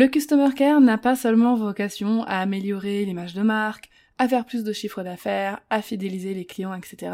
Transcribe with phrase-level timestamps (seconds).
[0.00, 4.64] Le Customer Care n'a pas seulement vocation à améliorer l'image de marque, à faire plus
[4.64, 7.12] de chiffre d'affaires, à fidéliser les clients, etc.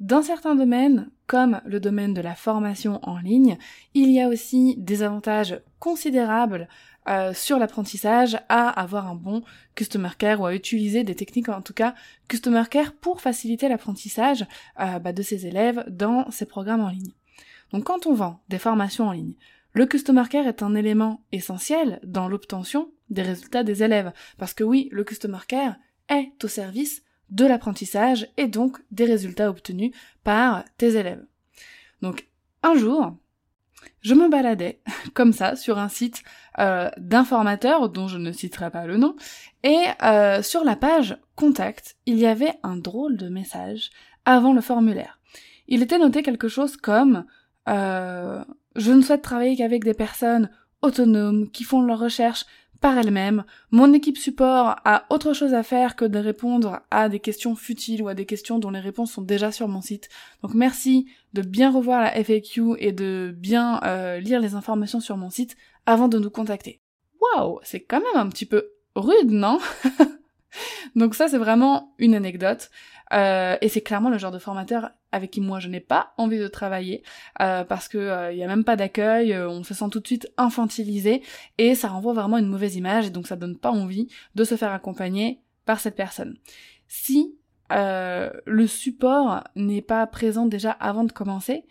[0.00, 3.56] Dans certains domaines, comme le domaine de la formation en ligne,
[3.94, 6.66] il y a aussi des avantages considérables
[7.08, 9.44] euh, sur l'apprentissage à avoir un bon
[9.76, 11.94] customer care ou à utiliser des techniques en tout cas
[12.26, 14.44] customer care pour faciliter l'apprentissage
[14.80, 17.12] euh, bah, de ses élèves dans ces programmes en ligne.
[17.72, 19.34] Donc quand on vend des formations en ligne,
[19.78, 24.64] le Customer Care est un élément essentiel dans l'obtention des résultats des élèves, parce que
[24.64, 25.76] oui, le Customer Care
[26.08, 29.92] est au service de l'apprentissage et donc des résultats obtenus
[30.24, 31.24] par tes élèves.
[32.02, 32.26] Donc
[32.64, 33.14] un jour,
[34.00, 34.80] je me baladais
[35.14, 36.24] comme ça sur un site
[36.58, 39.14] euh, d'informateurs dont je ne citerai pas le nom,
[39.62, 43.90] et euh, sur la page Contact, il y avait un drôle de message
[44.24, 45.20] avant le formulaire.
[45.68, 47.26] Il était noté quelque chose comme
[47.68, 48.42] euh,
[48.78, 50.50] je ne souhaite travailler qu'avec des personnes
[50.82, 52.44] autonomes qui font leurs recherches
[52.80, 53.44] par elles-mêmes.
[53.72, 58.02] Mon équipe support a autre chose à faire que de répondre à des questions futiles
[58.02, 60.08] ou à des questions dont les réponses sont déjà sur mon site.
[60.42, 65.16] Donc merci de bien revoir la FAQ et de bien euh, lire les informations sur
[65.16, 65.56] mon site
[65.86, 66.80] avant de nous contacter.
[67.20, 69.58] Waouh, c'est quand même un petit peu rude, non?
[70.96, 72.70] Donc ça c'est vraiment une anecdote.
[73.12, 76.38] Euh, et c'est clairement le genre de formateur avec qui moi je n'ai pas envie
[76.38, 77.02] de travailler
[77.40, 80.06] euh, parce que il euh, y a même pas d'accueil, on se sent tout de
[80.06, 81.22] suite infantilisé
[81.56, 84.56] et ça renvoie vraiment une mauvaise image et donc ça donne pas envie de se
[84.56, 86.36] faire accompagner par cette personne.
[86.86, 87.34] Si
[87.70, 91.64] le support n'est pas présent déjà avant de commencer,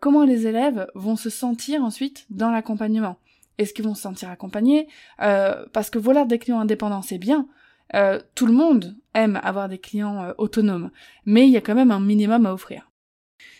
[0.00, 3.16] comment les élèves vont se sentir ensuite dans l'accompagnement?
[3.58, 4.86] Est-ce qu'ils vont se sentir accompagnés?
[5.18, 7.48] Parce que voilà des clients indépendants c'est bien,
[7.94, 10.90] euh, tout le monde aime avoir des clients euh, autonomes,
[11.24, 12.90] mais il y a quand même un minimum à offrir.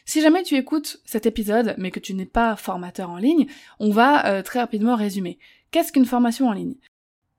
[0.05, 3.47] Si jamais tu écoutes cet épisode, mais que tu n'es pas formateur en ligne,
[3.79, 5.39] on va euh, très rapidement résumer.
[5.71, 6.77] Qu'est-ce qu'une formation en ligne?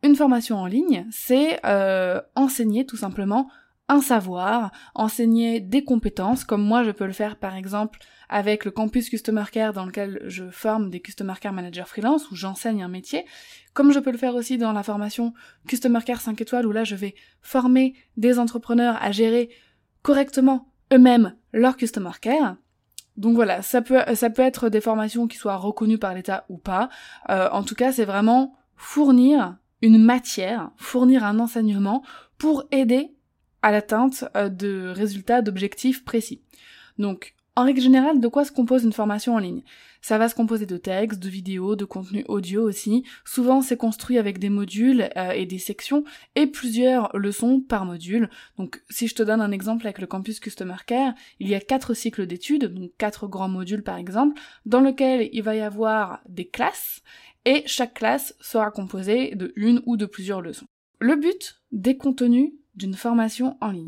[0.03, 1.59] Une formation en ligne, c'est
[2.35, 3.49] enseigner tout simplement
[3.89, 8.71] un savoir, enseigner des compétences, comme moi je peux le faire par exemple avec le
[8.71, 12.87] campus Customer Care dans lequel je forme des Customer Care Managers freelance, où j'enseigne un
[12.87, 13.25] métier,
[13.73, 15.33] comme je peux le faire aussi dans la formation
[15.67, 19.49] Customer Care 5 étoiles, où là je vais former des entrepreneurs à gérer
[20.03, 22.55] correctement eux-mêmes leur Customer Care.
[23.17, 26.57] Donc voilà, ça peut, ça peut être des formations qui soient reconnues par l'État ou
[26.57, 26.89] pas.
[27.29, 32.03] Euh, en tout cas, c'est vraiment fournir une matière, fournir un enseignement
[32.37, 33.13] pour aider
[33.61, 36.41] à l'atteinte euh, de résultats, d'objectifs précis.
[36.97, 39.63] Donc, en règle générale, de quoi se compose une formation en ligne?
[40.01, 43.03] Ça va se composer de textes, de vidéos, de contenu audio aussi.
[43.25, 46.05] Souvent, c'est construit avec des modules euh, et des sections
[46.35, 48.29] et plusieurs leçons par module.
[48.57, 51.59] Donc, si je te donne un exemple avec le campus Customer Care, il y a
[51.59, 56.21] quatre cycles d'études, donc quatre grands modules par exemple, dans lesquels il va y avoir
[56.29, 57.01] des classes
[57.43, 60.67] et chaque classe sera composée de une ou de plusieurs leçons.
[60.99, 63.87] Le but des contenus d'une formation en ligne.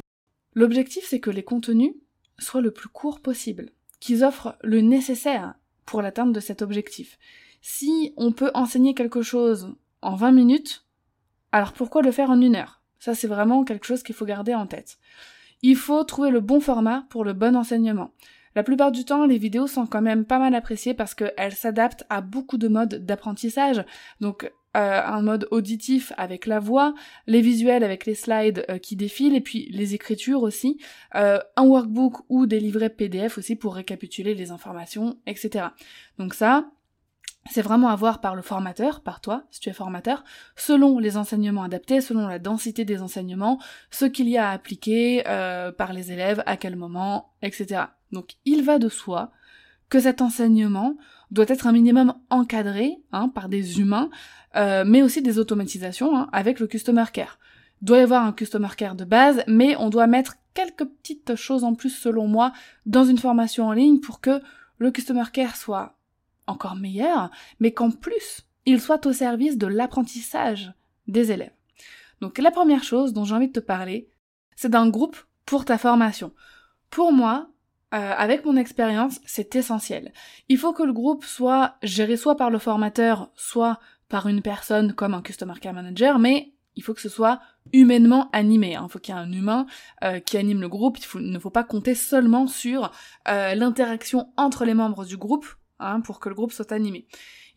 [0.53, 1.94] L'objectif, c'est que les contenus
[2.40, 5.56] soient le plus court possible, qu'ils offrent le nécessaire
[5.86, 7.18] pour l'atteinte de cet objectif.
[7.62, 10.86] Si on peut enseigner quelque chose en 20 minutes,
[11.52, 12.81] alors pourquoi le faire en une heure?
[13.00, 15.00] Ça, c'est vraiment quelque chose qu'il faut garder en tête.
[15.62, 18.14] Il faut trouver le bon format pour le bon enseignement.
[18.56, 22.06] La plupart du temps, les vidéos sont quand même pas mal appréciées parce qu'elles s'adaptent
[22.09, 23.86] à beaucoup de modes d'apprentissage.
[24.20, 26.94] Donc, euh, un mode auditif avec la voix,
[27.28, 30.79] les visuels avec les slides euh, qui défilent et puis les écritures aussi,
[31.16, 35.66] euh, un workbook ou des livrets PDF aussi pour récapituler les informations, etc.
[36.20, 36.70] Donc ça,
[37.50, 40.23] c'est vraiment à voir par le formateur, par toi, si tu es formateur,
[40.56, 43.59] selon les enseignements adaptés, selon la densité des enseignements,
[43.90, 45.24] ce qu'il y a à appliquer
[45.78, 47.85] par les élèves, à quel moment, etc.
[48.12, 49.32] Donc il va de soi
[49.90, 50.96] que cet enseignement
[51.31, 54.09] doit être un minimum encadré hein, par des humains,
[54.55, 57.39] euh, mais aussi des automatisations hein, avec le Customer Care.
[57.81, 61.63] Doit y avoir un Customer Care de base, mais on doit mettre quelques petites choses
[61.63, 62.51] en plus selon moi
[62.85, 64.41] dans une formation en ligne pour que
[64.78, 65.97] le Customer Care soit
[66.47, 70.73] encore meilleur, mais qu'en plus il soit au service de l'apprentissage
[71.07, 71.53] des élèves.
[72.19, 74.09] Donc la première chose dont j'ai envie de te parler,
[74.55, 76.31] c'est d'un groupe pour ta formation.
[76.89, 77.49] Pour moi,
[77.93, 80.14] euh, avec mon expérience, c'est essentiel.
[80.49, 84.93] Il faut que le groupe soit géré soit par le formateur, soit par une personne
[84.93, 87.40] comme un Customer Care Manager, mais il faut que ce soit
[87.73, 88.76] humainement animé.
[88.76, 88.85] Hein.
[88.88, 89.66] Il faut qu'il y ait un humain
[90.03, 90.97] euh, qui anime le groupe.
[91.16, 92.91] Il, ne faut pas compter seulement sur
[93.28, 95.46] euh, l'interaction entre les membres du groupe
[95.81, 97.05] hein, pour que le groupe soit animé.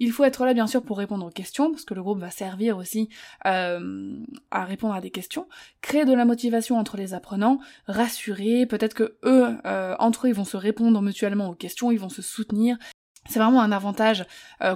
[0.00, 2.30] Il faut être là bien sûr pour répondre aux questions, parce que le groupe va
[2.30, 3.08] servir aussi
[3.46, 4.16] euh,
[4.50, 5.46] à répondre à des questions,
[5.82, 9.56] créer de la motivation entre les apprenants, rassurer, peut-être que eux,
[9.98, 12.76] entre eux, ils vont se répondre mutuellement aux questions, ils vont se soutenir,
[13.28, 14.26] c'est vraiment un avantage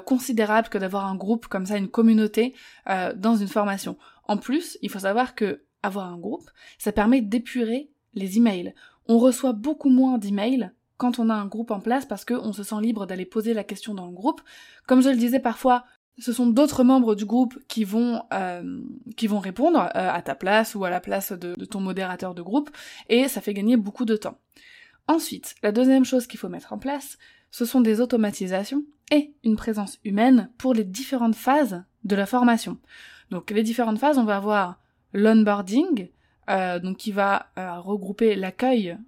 [0.06, 2.54] considérable que d'avoir un groupe comme ça, une communauté
[2.86, 3.98] dans une formation.
[4.24, 6.48] En plus, il faut savoir que avoir un groupe,
[6.78, 8.74] ça permet d'épurer les emails.
[9.06, 12.62] On reçoit beaucoup moins d'emails quand on a un groupe en place parce qu'on se
[12.62, 14.42] sent libre d'aller poser la question dans le groupe.
[14.86, 15.84] Comme je le disais parfois,
[16.18, 18.80] ce sont d'autres membres du groupe qui vont euh,
[19.16, 22.42] qui vont répondre euh, à ta place ou à la place de, ton modérateur de
[22.42, 22.70] groupe
[23.08, 24.38] et ça fait gagner beaucoup de temps.
[25.06, 27.16] Ensuite, la deuxième chose qu'il faut mettre en place,
[27.50, 32.78] ce sont des automatisations et une présence humaine pour les différentes phases de la formation.
[33.30, 34.80] Donc les différentes phases, on va avoir
[35.14, 36.08] l'onboarding,
[36.50, 38.98] euh, donc qui va regrouper l'accueil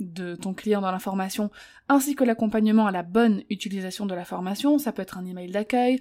[0.00, 1.50] de ton client dans la formation,
[1.88, 4.78] ainsi que l'accompagnement à la bonne utilisation de la formation.
[4.78, 6.00] Ça peut être un email d'accueil,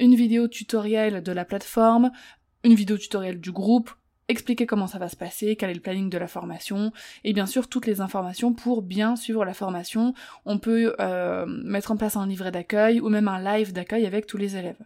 [0.00, 2.10] une vidéo tutoriel de la plateforme,
[2.64, 3.90] une vidéo tutoriel du groupe,
[4.28, 6.92] expliquer comment ça va se passer, quel est le planning de la formation,
[7.24, 10.14] et bien sûr toutes les informations pour bien suivre la formation.
[10.44, 14.26] On peut euh, mettre en place un livret d'accueil ou même un live d'accueil avec
[14.26, 14.84] tous les élèves.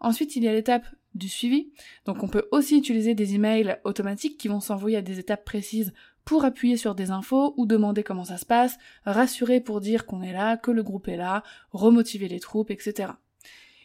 [0.00, 1.72] Ensuite, il y a l'étape du suivi.
[2.06, 5.92] Donc on peut aussi utiliser des emails automatiques qui vont s'envoyer à des étapes précises
[6.30, 10.22] pour appuyer sur des infos ou demander comment ça se passe, rassurer pour dire qu'on
[10.22, 11.42] est là, que le groupe est là,
[11.72, 13.14] remotiver les troupes, etc.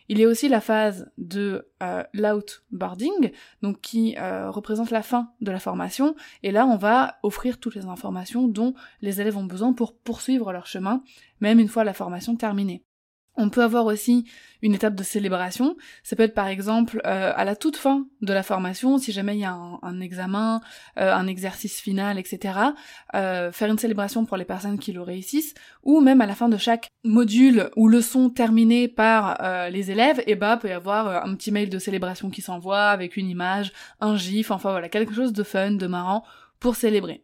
[0.09, 3.31] Il y a aussi la phase de euh, l'outboarding,
[3.63, 7.73] donc qui euh, représente la fin de la formation, et là on va offrir toutes
[7.73, 11.01] les informations dont les élèves ont besoin pour poursuivre leur chemin,
[11.39, 12.83] même une fois la formation terminée.
[13.37, 14.25] On peut avoir aussi
[14.61, 15.75] une étape de célébration.
[16.03, 19.35] Ça peut être par exemple euh, à la toute fin de la formation, si jamais
[19.35, 20.61] il y a un, examen,
[20.97, 22.59] euh, un exercice final, etc.
[23.13, 25.53] Euh, faire une célébration pour les personnes qui le réussissent,
[25.83, 29.37] ou même à la fin de chaque module ou leçon terminée par
[29.69, 32.89] les élèves, et eh bah peut y avoir un petit mail de célébration qui s'envoie
[32.89, 36.23] avec une image, un gif, enfin voilà quelque chose de fun, de marrant
[36.59, 37.23] pour célébrer.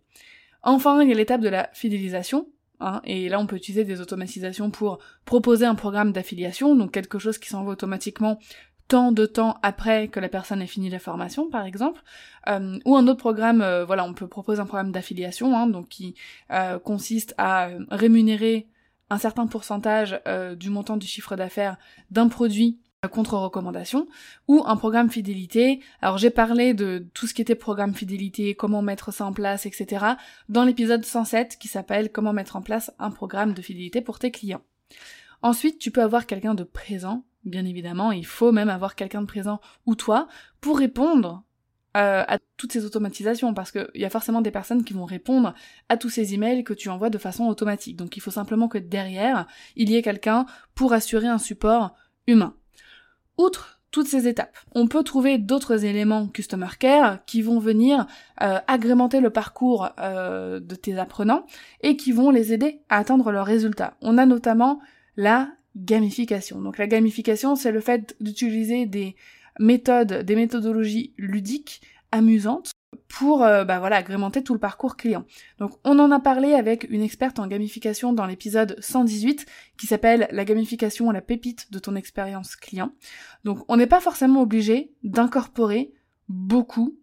[0.63, 2.47] Enfin, il y a l'étape de la fidélisation,
[2.81, 7.19] Hein, et là, on peut utiliser des automatisations pour proposer un programme d'affiliation, donc quelque
[7.19, 8.39] chose qui s'envoie automatiquement
[8.87, 12.01] tant de temps après que la personne ait fini la formation, par exemple,
[12.49, 15.87] euh, ou un autre programme, euh, voilà, on peut proposer un programme d'affiliation, hein, donc
[15.87, 16.15] qui
[16.51, 18.67] euh, consiste à rémunérer
[19.09, 20.21] un certain pourcentage
[20.57, 21.77] du montant du chiffre d'affaires
[22.11, 22.79] d'un produit
[23.09, 24.07] contre-recommandation
[24.47, 25.79] ou un programme fidélité.
[26.01, 29.65] Alors j'ai parlé de tout ce qui était programme fidélité, comment mettre ça en place,
[29.65, 30.05] etc.
[30.49, 34.29] dans l'épisode 107 qui s'appelle comment mettre en place un programme de fidélité pour tes
[34.29, 34.61] clients.
[35.41, 39.27] Ensuite, tu peux avoir quelqu'un de présent, bien évidemment, il faut même avoir quelqu'un de
[39.27, 40.27] présent ou toi
[40.59, 41.43] pour répondre
[41.97, 45.55] euh, à toutes ces automatisations parce qu'il y a forcément des personnes qui vont répondre
[45.89, 47.97] à tous ces emails que tu envoies de façon automatique.
[47.97, 50.45] Donc il faut simplement que derrière, il y ait quelqu'un
[50.75, 51.95] pour assurer un support
[52.27, 52.55] humain.
[53.41, 54.55] Outre toutes ces étapes.
[54.75, 58.05] On peut trouver d'autres éléments Customer Care qui vont venir
[58.41, 61.47] euh, agrémenter le parcours euh, de tes apprenants
[61.81, 63.95] et qui vont les aider à atteindre leurs résultats.
[64.01, 64.79] On a notamment
[65.17, 66.61] la gamification.
[66.61, 69.15] Donc la gamification, c'est le fait d'utiliser des
[69.59, 71.81] méthodes, des méthodologies ludiques,
[72.11, 72.71] amusantes,
[73.07, 75.25] pour euh, bah voilà agrémenter tout le parcours client.
[75.59, 79.45] Donc on en a parlé avec une experte en gamification dans l'épisode 118
[79.77, 82.91] qui s'appelle la gamification à la pépite de ton expérience client.
[83.43, 85.93] Donc on n'est pas forcément obligé d'incorporer
[86.27, 86.97] beaucoup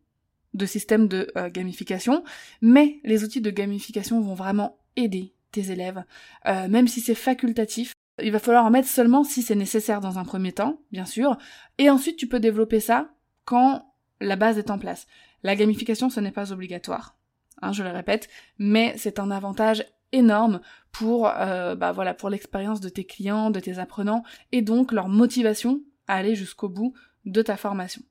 [0.54, 2.24] de systèmes de euh, gamification,
[2.62, 6.04] mais les outils de gamification vont vraiment aider tes élèves,
[6.46, 7.92] euh, même si c'est facultatif.
[8.22, 11.36] Il va falloir en mettre seulement si c'est nécessaire dans un premier temps, bien sûr,
[11.78, 13.10] et ensuite tu peux développer ça
[13.44, 15.06] quand la base est en place.
[15.42, 17.16] La gamification, ce n'est pas obligatoire,
[17.62, 18.28] hein, je le répète,
[18.58, 20.60] mais c'est un avantage énorme
[20.92, 25.08] pour euh, bah voilà pour l'expérience de tes clients, de tes apprenants et donc leur
[25.08, 28.02] motivation à aller jusqu'au bout de ta formation.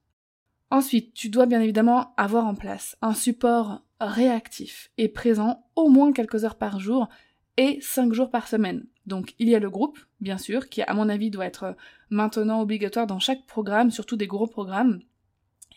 [0.69, 6.11] Ensuite, tu dois bien évidemment avoir en place un support réactif et présent au moins
[6.11, 7.07] quelques heures par jour
[7.55, 8.85] et cinq jours par semaine.
[9.05, 11.75] Donc il y a le groupe, bien sûr, qui à mon avis doit être
[12.09, 15.01] maintenant obligatoire dans chaque programme, surtout des gros programmes.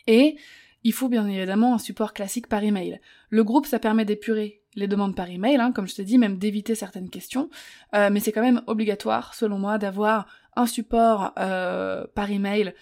[0.06, 0.36] Et
[0.84, 3.00] il faut bien évidemment un support classique par email.
[3.28, 6.38] Le groupe, ça permet d'épurer les demandes par email, hein, comme je te dis, même
[6.38, 7.50] d'éviter certaines questions,
[7.94, 12.74] euh, mais c'est quand même obligatoire, selon moi, d'avoir un support euh, par email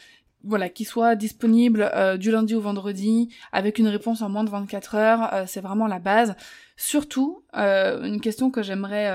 [0.45, 4.51] voilà, qui soit disponible euh, du lundi au vendredi, avec une réponse en moins de
[4.51, 6.37] 24 heures, euh, c'est vraiment la base.
[6.77, 9.11] Surtout, une question que j'aimerais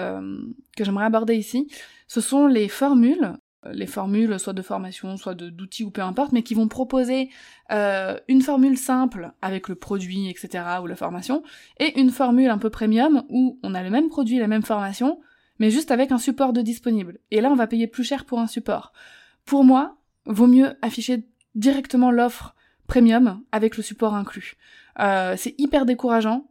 [0.76, 1.72] que j'aimerais aborder ici,
[2.08, 3.38] ce sont les formules,
[3.72, 7.30] les formules soit de formation, soit d'outils ou peu importe, mais qui vont proposer
[7.70, 10.64] une formule simple avec le produit, etc.
[10.82, 11.44] ou la formation,
[11.80, 15.20] et une formule un peu premium où on a le même produit, la même formation,
[15.60, 17.20] mais juste avec un support de disponible.
[17.32, 18.94] Et là, on va payer plus cher pour un support.
[19.46, 22.56] Pour moi, vaut mieux afficher directement l'offre
[22.88, 24.58] premium avec le support inclus.
[25.00, 26.48] Euh, c'est hyper décourageant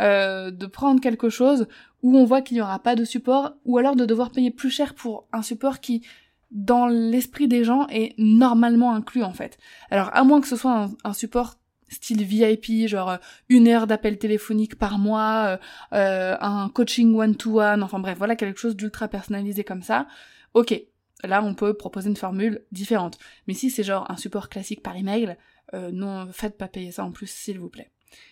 [0.00, 1.66] euh, de prendre quelque chose
[2.02, 4.70] où on voit qu'il n'y aura pas de support, ou alors de devoir payer plus
[4.70, 6.02] cher pour un support qui,
[6.50, 9.58] dans l'esprit des gens, est normalement inclus en fait.
[9.90, 11.56] Alors à moins que ce soit un, support
[11.88, 13.16] style VIP, genre euh,
[13.48, 15.58] une heure d'appel téléphonique par mois,
[15.92, 20.06] un coaching one-to-one, enfin bref, voilà quelque chose d'ultra personnalisé comme ça.
[20.54, 20.74] Ok,
[21.24, 23.18] là on peut proposer une formule différente.
[23.46, 25.36] Mais si c'est genre un support classique par email,
[25.74, 27.90] euh, non, faites pas payer ça en plus s'il vous plaît.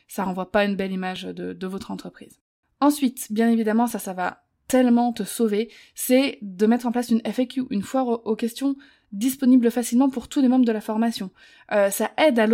[0.08, 2.40] Ça renvoie pas une belle image de, votre entreprise.
[2.80, 7.22] Ensuite, bien évidemment, ça, ça va tellement te sauver, c'est de mettre en place une
[7.24, 8.76] FAQ, une foire aux, questions
[9.10, 11.30] disponible facilement pour tous les membres de la formation.
[11.72, 12.46] Euh, ça aide à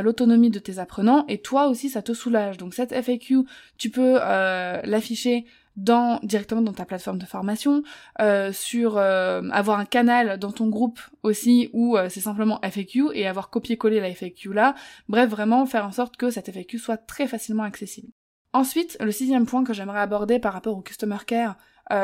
[0.00, 2.56] l'autonomie de tes apprenants et toi aussi ça te soulage.
[2.56, 3.44] Donc cette FAQ,
[3.76, 5.44] tu peux euh, l'afficher
[5.76, 7.82] directement dans ta plateforme de formation,
[8.20, 13.50] euh, sur avoir un canal dans ton groupe aussi où c'est simplement FAQ et avoir
[13.50, 14.74] copié-collé la FAQ là.
[15.08, 18.12] Bref, vraiment faire en sorte que cette FAQ soit très facilement accessible.
[18.52, 21.56] Ensuite, le sixième point que j'aimerais aborder par rapport au customer care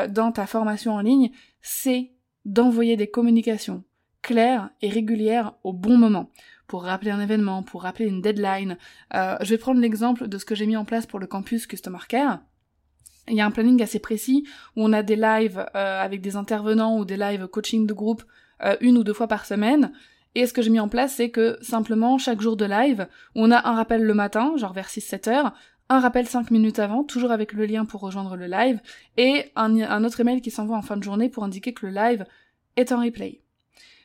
[0.09, 2.11] dans ta formation en ligne, c'est
[2.45, 3.83] d'envoyer des communications
[4.21, 6.31] claires et régulières au bon moment
[6.67, 8.77] pour rappeler un événement, pour rappeler une deadline.
[9.13, 11.99] je vais prendre l'exemple de ce que j'ai mis en place pour le campus Customer
[12.07, 12.39] Care
[13.29, 16.35] il y a un planning assez précis où on a des lives euh, avec des
[16.35, 18.23] intervenants ou des lives coaching de groupe
[18.63, 19.91] euh, une ou deux fois par semaine.
[20.35, 23.51] Et ce que j'ai mis en place, c'est que simplement chaque jour de live, on
[23.51, 25.53] a un rappel le matin, genre vers 6-7 heures,
[25.89, 28.79] un rappel 5 minutes avant, toujours avec le lien pour rejoindre le live,
[29.17, 32.25] et un, autre email qui s'envoie en fin de journée pour indiquer que le live
[32.75, 33.41] est en replay.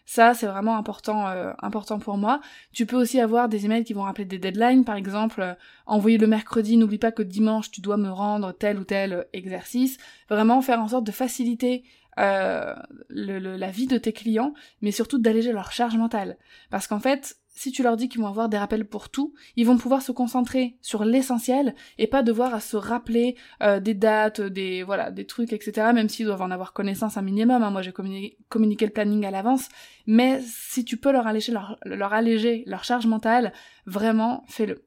[0.07, 2.41] Ça, c'est vraiment important, euh, important pour moi.
[2.73, 5.55] Tu peux aussi avoir des emails qui vont rappeler des deadlines, par exemple, euh,
[5.87, 9.97] envoyer le mercredi, n'oublie pas que dimanche, tu dois me rendre tel ou tel exercice.
[10.29, 11.85] Vraiment faire en sorte de faciliter
[12.19, 12.75] euh,
[13.09, 16.37] la vie de tes clients, mais surtout d'alléger leur charge mentale.
[16.71, 19.65] Parce qu'en fait, si tu leur dis qu'ils vont avoir des rappels pour tout, ils
[19.65, 24.41] vont pouvoir se concentrer sur l'essentiel et pas devoir à se rappeler euh, des dates,
[24.41, 25.93] des voilà, des trucs, etc.
[25.95, 27.63] Même s'ils doivent en avoir connaissance un minimum.
[27.63, 27.71] Hein.
[27.71, 29.69] Moi, j'ai communiqué, le planning à l'avance,
[30.07, 33.53] mais si tu peux leur alléger leur, leur alléger leur charge mentale,
[33.87, 34.85] vraiment, fais-le.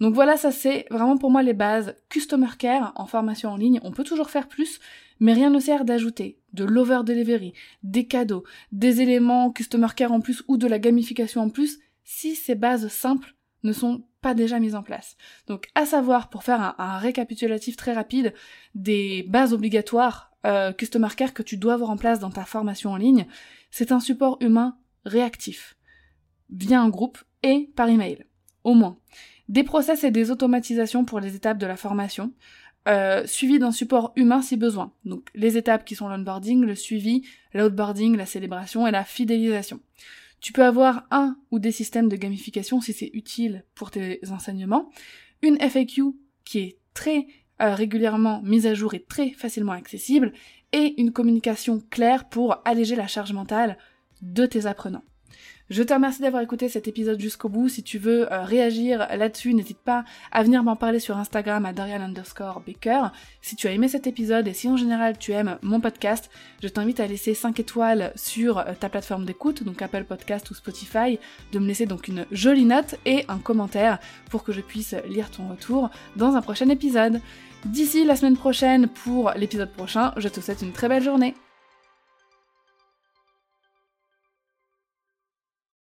[0.00, 1.94] Donc voilà, ça c'est vraiment pour moi les bases.
[2.08, 4.80] Customer care en formation en ligne, on peut toujours faire plus,
[5.20, 7.52] mais rien ne sert d'ajouter de l'over delivery,
[7.84, 8.42] des cadeaux,
[8.72, 12.88] des éléments customer care en plus ou de la gamification en plus si ces bases
[12.88, 15.16] simples ne sont pas déjà mises en place.
[15.46, 18.34] Donc à savoir, pour faire un, récapitulatif très rapide,
[18.74, 23.26] des bases obligatoires euh, que tu dois avoir en place dans ta formation en ligne,
[23.70, 25.76] c'est un support humain réactif,
[26.50, 28.24] via un groupe et par email,
[28.64, 28.98] au moins.
[29.48, 32.32] Des process et des automatisations pour les étapes de la formation,
[32.88, 34.92] euh, suivi d'un support humain si besoin.
[35.04, 37.22] Donc les étapes qui sont l'onboarding, le suivi,
[37.54, 39.80] l'outboarding, la célébration et la fidélisation.
[40.42, 44.90] Tu peux avoir un ou des systèmes de gamification si c'est utile pour tes enseignements,
[45.40, 47.26] une FAQ qui est très
[47.62, 50.32] euh, régulièrement mise à jour et très facilement accessible,
[50.72, 53.78] et une communication claire pour alléger la charge mentale
[54.20, 55.04] de tes apprenants.
[55.72, 57.70] Je te remercie d'avoir écouté cet épisode jusqu'au bout.
[57.70, 61.72] Si tu veux euh, réagir là-dessus, n'hésite pas à venir m'en parler sur Instagram à
[61.72, 63.04] Darian underscore Baker.
[63.40, 66.30] Si tu as aimé cet épisode et si en général tu aimes mon podcast,
[66.62, 70.54] je t'invite à laisser 5 étoiles sur euh, ta plateforme d'écoute, donc Apple Podcast ou
[70.54, 71.18] Spotify,
[71.52, 73.98] de me laisser donc une jolie note et un commentaire
[74.28, 77.22] pour que je puisse lire ton retour dans un prochain épisode.
[77.64, 81.34] D'ici la semaine prochaine pour l'épisode prochain, je te souhaite une très belle journée.